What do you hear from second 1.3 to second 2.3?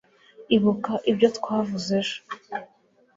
twavuze ejo